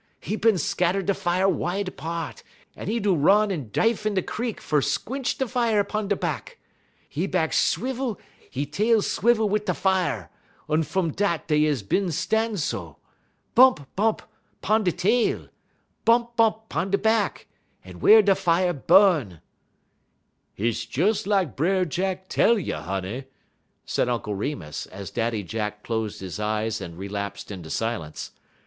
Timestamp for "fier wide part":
1.13-2.41